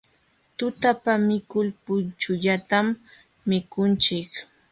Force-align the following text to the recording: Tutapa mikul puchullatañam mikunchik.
Tutapa 0.57 1.13
mikul 1.29 1.67
puchullatañam 1.83 2.87
mikunchik. 3.49 4.29